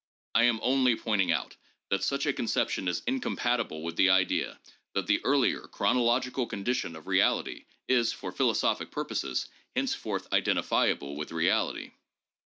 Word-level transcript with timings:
I 0.33 0.45
am 0.45 0.59
only 0.63 0.95
pointing 0.95 1.31
out 1.31 1.57
that 1.91 2.03
such 2.03 2.25
a 2.25 2.33
conception 2.33 2.87
is 2.87 3.03
incompatible 3.05 3.83
with 3.83 3.97
the 3.97 4.09
idea 4.09 4.59
that 4.95 5.05
the 5.05 5.23
earlier 5.23 5.59
chronological 5.67 6.47
condition 6.47 6.95
of 6.95 7.05
reality 7.05 7.65
is 7.87 8.11
for 8.11 8.31
philosophic 8.31 8.89
purposes 8.89 9.47
henceforth 9.75 10.27
identifiable 10.33 11.15
with 11.15 11.31
reality. 11.31 11.91